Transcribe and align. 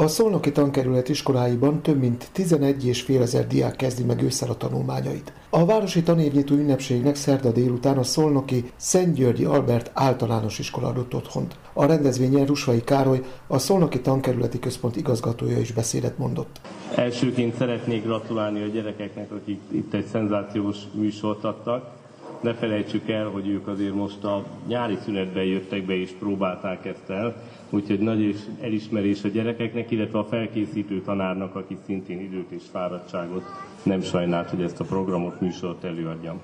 A 0.00 0.08
Szolnoki 0.08 0.52
Tankerület 0.52 1.08
iskoláiban 1.08 1.82
több 1.82 1.98
mint 1.98 2.28
11 2.32 2.86
és 2.86 3.02
fél 3.02 3.22
ezer 3.22 3.46
diák 3.46 3.76
kezdi 3.76 4.04
meg 4.04 4.22
ősszel 4.22 4.50
a 4.50 4.56
tanulmányait. 4.56 5.32
A 5.50 5.64
városi 5.64 6.02
tanévnyitó 6.02 6.54
ünnepségnek 6.54 7.14
szerda 7.14 7.52
délután 7.52 7.98
a 7.98 8.02
Szolnoki 8.02 8.70
Szent 8.76 9.14
Györgyi 9.14 9.44
Albert 9.44 9.90
általános 9.94 10.58
iskola 10.58 10.86
adott 10.86 11.14
otthont. 11.14 11.56
A 11.72 11.86
rendezvényen 11.86 12.46
Rusvai 12.46 12.84
Károly, 12.84 13.20
a 13.46 13.58
Szolnoki 13.58 14.00
Tankerületi 14.00 14.58
Központ 14.58 14.96
igazgatója 14.96 15.58
is 15.58 15.72
beszédet 15.72 16.18
mondott. 16.18 16.60
Elsőként 16.94 17.56
szeretnék 17.56 18.02
gratulálni 18.02 18.62
a 18.62 18.66
gyerekeknek, 18.66 19.32
akik 19.32 19.60
itt 19.70 19.94
egy 19.94 20.06
szenzációs 20.06 20.76
műsort 20.92 21.44
adtak. 21.44 21.96
Ne 22.40 22.54
felejtsük 22.54 23.08
el, 23.08 23.26
hogy 23.26 23.48
ők 23.48 23.68
azért 23.68 23.94
most 23.94 24.24
a 24.24 24.44
nyári 24.66 24.96
szünetben 25.04 25.44
jöttek 25.44 25.84
be 25.84 25.96
és 25.96 26.10
próbálták 26.18 26.86
ezt 26.86 27.10
el, 27.10 27.42
úgyhogy 27.70 27.98
nagy 27.98 28.20
és 28.20 28.36
elismerés 28.60 29.24
a 29.24 29.28
gyerekeknek, 29.28 29.90
illetve 29.90 30.18
a 30.18 30.24
felkészítő 30.24 31.00
tanárnak, 31.00 31.54
aki 31.54 31.76
szintén 31.86 32.20
időt 32.20 32.50
és 32.50 32.62
fáradtságot 32.72 33.44
nem 33.82 34.00
sajnált, 34.00 34.50
hogy 34.50 34.62
ezt 34.62 34.80
a 34.80 34.84
programot, 34.84 35.40
műsort 35.40 35.84
előadjam. 35.84 36.40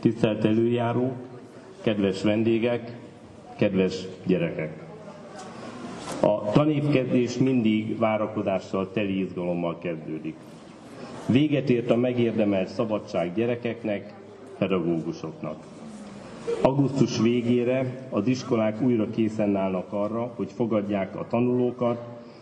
Tisztelt 0.00 0.44
előjárók, 0.44 1.14
kedves 1.80 2.22
vendégek, 2.22 2.96
kedves 3.56 3.94
gyerekek! 4.26 4.86
A 6.20 6.50
tanévkezdés 6.50 7.36
mindig 7.36 7.98
várakozással 7.98 8.90
teli 8.92 9.20
izgalommal 9.20 9.78
kezdődik. 9.78 10.34
Véget 11.26 11.70
ért 11.70 11.90
a 11.90 11.96
megérdemelt 11.96 12.68
szabadság 12.68 13.34
gyerekeknek, 13.34 14.12
pedagógusoknak. 14.58 15.56
Augusztus 16.62 17.18
végére 17.18 18.08
az 18.10 18.26
iskolák 18.26 18.80
újra 18.80 19.10
készen 19.10 19.56
állnak 19.56 19.92
arra, 19.92 20.32
hogy 20.36 20.52
fogadják 20.52 21.16
a 21.16 21.26
tanulókat 21.28 21.98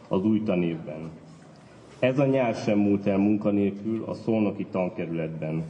az 0.08 0.24
új 0.24 0.42
tanévben. 0.42 1.10
Ez 1.98 2.18
a 2.18 2.26
nyár 2.26 2.54
sem 2.54 2.78
múlt 2.78 3.06
el 3.06 3.18
munkanélkül 3.18 4.04
a 4.06 4.14
Szolnoki 4.14 4.66
tankerületben. 4.70 5.64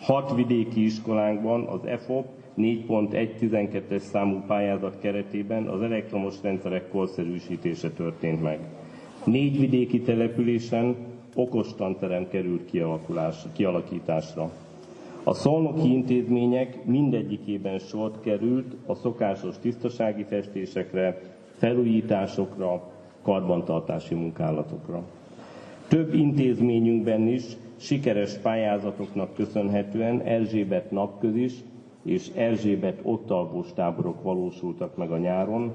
Hat 0.00 0.34
vidéki 0.34 0.84
iskolánkban 0.84 1.64
az 1.64 1.84
EFOP 1.84 2.26
4.1.12-es 2.58 3.98
számú 3.98 4.42
pályázat 4.46 4.98
keretében 5.00 5.66
az 5.66 5.82
elektromos 5.82 6.34
rendszerek 6.42 6.88
korszerűsítése 6.88 7.90
történt 7.90 8.42
meg. 8.42 8.58
Négy 9.24 9.58
vidéki 9.58 10.00
településen 10.00 10.96
okos 11.34 11.74
tanterem 11.74 12.28
került 12.28 12.70
kialakításra. 13.52 14.52
A 15.26 15.34
szolnoki 15.34 15.92
intézmények 15.92 16.84
mindegyikében 16.84 17.78
sort 17.78 18.20
került 18.20 18.74
a 18.86 18.94
szokásos 18.94 19.58
tisztasági 19.58 20.22
festésekre, 20.22 21.20
felújításokra, 21.56 22.90
karbantartási 23.22 24.14
munkálatokra. 24.14 25.02
Több 25.88 26.14
intézményünkben 26.14 27.26
is 27.28 27.42
sikeres 27.76 28.32
pályázatoknak 28.34 29.34
köszönhetően 29.34 30.20
Erzsébet 30.20 30.90
napközis 30.90 31.52
és 32.02 32.30
Erzsébet 32.34 32.98
ottalvós 33.02 33.72
táborok 33.74 34.22
valósultak 34.22 34.96
meg 34.96 35.10
a 35.10 35.18
nyáron. 35.18 35.72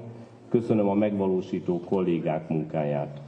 Köszönöm 0.48 0.88
a 0.88 0.94
megvalósító 0.94 1.80
kollégák 1.80 2.48
munkáját. 2.48 3.20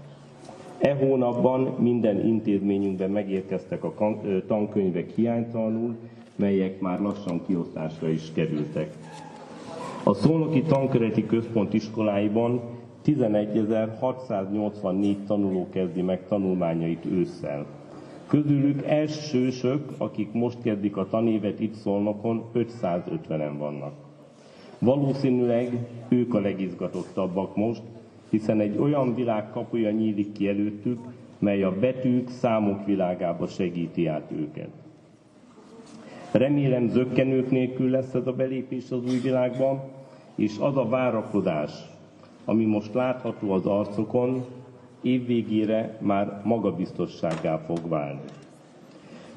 E 0.82 0.94
hónapban 0.94 1.74
minden 1.78 2.26
intézményünkben 2.26 3.10
megérkeztek 3.10 3.84
a 3.84 3.94
tankönyvek 4.46 5.10
hiánytalanul, 5.10 5.96
melyek 6.36 6.80
már 6.80 7.00
lassan 7.00 7.42
kiosztásra 7.46 8.08
is 8.08 8.32
kerültek. 8.32 8.96
A 10.04 10.14
Szolnoki 10.14 10.62
Tankereti 10.62 11.26
Központ 11.26 11.74
iskoláiban 11.74 12.60
11.684 13.04 15.16
tanuló 15.26 15.68
kezdi 15.70 16.02
meg 16.02 16.26
tanulmányait 16.28 17.04
ősszel. 17.04 17.66
Közülük 18.26 18.86
elsősök, 18.86 19.92
akik 19.98 20.32
most 20.32 20.62
kezdik 20.62 20.96
a 20.96 21.06
tanévet 21.10 21.60
itt 21.60 21.74
Szolnokon, 21.74 22.44
550-en 22.54 23.54
vannak. 23.58 23.92
Valószínűleg 24.78 25.86
ők 26.08 26.34
a 26.34 26.40
legizgatottabbak 26.40 27.56
most, 27.56 27.82
hiszen 28.32 28.60
egy 28.60 28.78
olyan 28.78 29.14
világ 29.14 29.50
kapuja 29.50 29.90
nyílik 29.90 30.32
ki 30.32 30.48
előttük, 30.48 30.98
mely 31.38 31.62
a 31.62 31.78
betűk, 31.78 32.28
számok 32.28 32.86
világába 32.86 33.46
segíti 33.46 34.06
át 34.06 34.30
őket. 34.30 34.70
Remélem 36.30 36.88
zöggenők 36.88 37.50
nélkül 37.50 37.90
lesz 37.90 38.14
ez 38.14 38.26
a 38.26 38.32
belépés 38.32 38.90
az 38.90 39.04
új 39.04 39.18
világba, 39.18 39.88
és 40.34 40.52
az 40.60 40.76
a 40.76 40.88
várakozás, 40.88 41.70
ami 42.44 42.64
most 42.64 42.94
látható 42.94 43.52
az 43.52 43.66
arcokon, 43.66 44.44
évvégére 45.02 45.98
már 46.00 46.40
magabiztossággá 46.44 47.56
fog 47.56 47.88
válni. 47.88 48.20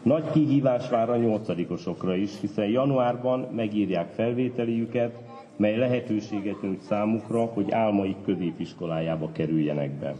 Nagy 0.02 0.32
kihívás 0.32 0.90
vár 0.90 1.10
a 1.10 1.18
nyolcadikosokra 1.18 2.16
is, 2.16 2.40
hiszen 2.40 2.68
januárban 2.68 3.48
megírják 3.56 4.12
felvételiüket, 4.14 5.25
mely 5.58 5.78
lehetőséget 5.78 6.62
nyújt 6.62 6.82
számukra, 6.82 7.46
hogy 7.46 7.72
álmaik 7.72 8.18
középiskolájába 8.26 9.32
kerüljenek 9.32 9.92
be. 9.92 10.16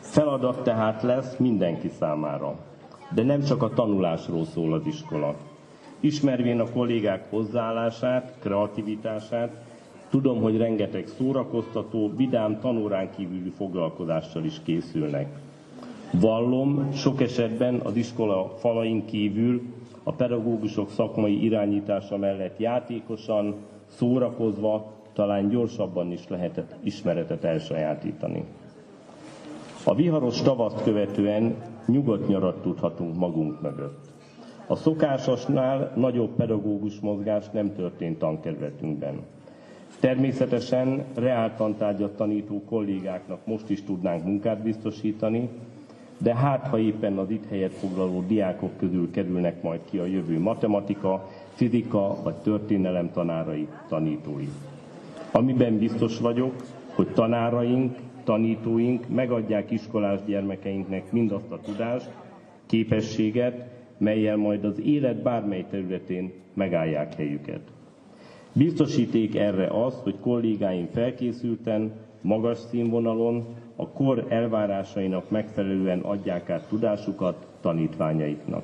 Feladat 0.00 0.62
tehát 0.62 1.02
lesz 1.02 1.36
mindenki 1.36 1.88
számára, 1.98 2.58
de 3.14 3.22
nem 3.22 3.42
csak 3.42 3.62
a 3.62 3.70
tanulásról 3.74 4.44
szól 4.44 4.72
az 4.72 4.86
iskola. 4.86 5.34
Ismervén 6.00 6.60
a 6.60 6.70
kollégák 6.70 7.30
hozzáállását, 7.30 8.32
kreativitását, 8.40 9.64
tudom, 10.10 10.40
hogy 10.40 10.56
rengeteg 10.56 11.06
szórakoztató, 11.06 12.12
vidám 12.16 12.60
tanórán 12.60 13.10
kívüli 13.16 13.52
foglalkozással 13.56 14.44
is 14.44 14.60
készülnek. 14.64 15.38
Vallom, 16.12 16.92
sok 16.92 17.20
esetben 17.20 17.80
az 17.84 17.96
iskola 17.96 18.54
falain 18.58 19.04
kívül 19.04 19.62
a 20.02 20.12
pedagógusok 20.12 20.90
szakmai 20.90 21.44
irányítása 21.44 22.16
mellett 22.16 22.58
játékosan, 22.58 23.54
szórakozva, 23.86 24.92
talán 25.12 25.48
gyorsabban 25.48 26.12
is 26.12 26.28
lehetett 26.28 26.74
ismeretet 26.82 27.44
elsajátítani. 27.44 28.44
A 29.84 29.94
viharos 29.94 30.42
tavaszt 30.42 30.82
követően 30.82 31.54
nyugodt 31.86 32.28
nyarat 32.28 32.62
tudhatunk 32.62 33.16
magunk 33.16 33.60
mögött. 33.60 34.14
A 34.66 34.76
szokásosnál 34.76 35.92
nagyobb 35.96 36.30
pedagógus 36.36 37.00
mozgás 37.00 37.50
nem 37.50 37.74
történt 37.74 38.18
tankerületünkben. 38.18 39.20
Természetesen 40.00 41.04
reáltantárgyat 41.14 42.16
tanító 42.16 42.62
kollégáknak 42.64 43.46
most 43.46 43.70
is 43.70 43.82
tudnánk 43.82 44.24
munkát 44.24 44.62
biztosítani, 44.62 45.48
de 46.18 46.34
hát 46.34 46.66
ha 46.66 46.78
éppen 46.78 47.18
az 47.18 47.30
itt 47.30 47.48
helyet 47.48 47.72
foglaló 47.72 48.24
diákok 48.26 48.76
közül 48.76 49.10
kerülnek 49.10 49.62
majd 49.62 49.80
ki 49.90 49.98
a 49.98 50.04
jövő 50.04 50.40
matematika, 50.40 51.28
fizika 51.54 52.16
vagy 52.22 52.34
történelem 52.34 53.10
tanárai, 53.12 53.68
tanítói. 53.88 54.48
Amiben 55.30 55.78
biztos 55.78 56.18
vagyok, 56.18 56.52
hogy 56.94 57.06
tanáraink, 57.08 57.96
tanítóink 58.24 59.08
megadják 59.08 59.70
iskolás 59.70 60.20
gyermekeinknek 60.26 61.12
mindazt 61.12 61.50
a 61.50 61.60
tudást, 61.60 62.10
képességet, 62.66 63.68
melyel 63.98 64.36
majd 64.36 64.64
az 64.64 64.80
élet 64.80 65.22
bármely 65.22 65.64
területén 65.70 66.32
megállják 66.54 67.14
helyüket. 67.14 67.60
Biztosíték 68.52 69.34
erre 69.36 69.66
az, 69.84 69.94
hogy 70.02 70.14
kollégáim 70.20 70.86
felkészülten, 70.92 71.92
magas 72.20 72.58
színvonalon, 72.58 73.46
a 73.76 73.88
kor 73.88 74.26
elvárásainak 74.28 75.30
megfelelően 75.30 76.00
adják 76.00 76.50
át 76.50 76.68
tudásukat 76.68 77.46
tanítványaiknak. 77.60 78.62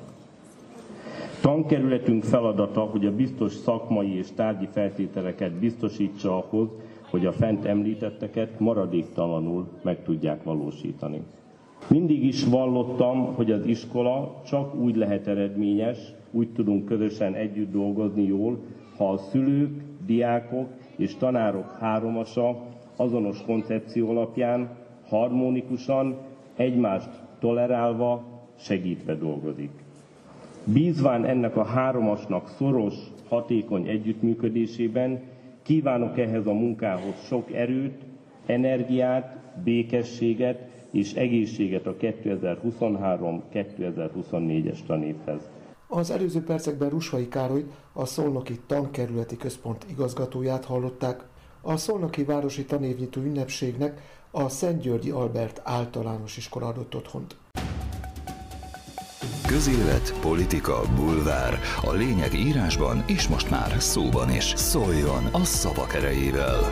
Tankerületünk 1.41 2.23
feladata, 2.23 2.81
hogy 2.81 3.05
a 3.05 3.15
biztos 3.15 3.53
szakmai 3.53 4.17
és 4.17 4.31
tárgyi 4.31 4.67
feltételeket 4.71 5.51
biztosítsa 5.51 6.37
ahhoz, 6.37 6.69
hogy 7.09 7.25
a 7.25 7.31
fent 7.31 7.65
említetteket 7.65 8.59
maradéktalanul 8.59 9.67
meg 9.81 10.03
tudják 10.03 10.43
valósítani. 10.43 11.21
Mindig 11.89 12.23
is 12.23 12.45
vallottam, 12.45 13.33
hogy 13.33 13.51
az 13.51 13.65
iskola 13.65 14.41
csak 14.45 14.75
úgy 14.75 14.95
lehet 14.95 15.27
eredményes, 15.27 15.97
úgy 16.31 16.49
tudunk 16.49 16.85
közösen 16.85 17.33
együtt 17.33 17.71
dolgozni 17.71 18.23
jól, 18.23 18.59
ha 18.97 19.11
a 19.11 19.17
szülők, 19.17 19.81
diákok 20.05 20.67
és 20.95 21.15
tanárok 21.15 21.71
háromasa 21.79 22.63
azonos 22.95 23.41
koncepció 23.45 24.09
alapján 24.09 24.69
harmonikusan, 25.13 26.17
egymást 26.55 27.09
tolerálva, 27.39 28.23
segítve 28.55 29.15
dolgozik. 29.15 29.71
Bízván 30.63 31.25
ennek 31.25 31.57
a 31.57 31.63
háromasnak 31.63 32.47
szoros, 32.47 32.93
hatékony 33.29 33.87
együttműködésében 33.87 35.21
kívánok 35.61 36.19
ehhez 36.19 36.45
a 36.45 36.53
munkához 36.53 37.25
sok 37.25 37.53
erőt, 37.53 38.03
energiát, 38.45 39.37
békességet 39.63 40.71
és 40.91 41.13
egészséget 41.13 41.85
a 41.85 41.95
2023-2024-es 41.95 44.77
tanévhez. 44.87 45.49
Az 45.87 46.11
előző 46.11 46.43
percekben 46.43 46.89
Rusvai 46.89 47.27
Károly, 47.27 47.65
a 47.93 48.05
Szolnoki 48.05 48.59
Tankerületi 48.67 49.37
Központ 49.37 49.85
igazgatóját 49.89 50.65
hallották. 50.65 51.31
A 51.65 51.77
Szolnoki 51.77 52.23
Városi 52.23 52.65
Tanévnyitó 52.65 53.21
Ünnepségnek 53.21 54.01
a 54.31 54.49
Szent 54.49 54.81
Györgyi 54.81 55.09
Albert 55.09 55.61
általános 55.63 56.37
iskola 56.37 56.67
adott 56.67 56.95
otthont. 56.95 57.35
Közélet, 59.47 60.13
politika, 60.21 60.81
bulvár. 60.95 61.59
A 61.81 61.91
lényeg 61.91 62.33
írásban 62.33 63.03
és 63.07 63.27
most 63.27 63.49
már 63.49 63.81
szóban 63.81 64.29
is. 64.29 64.53
Szóljon 64.55 65.25
a 65.31 65.43
szavak 65.43 65.93
erejével! 65.93 66.69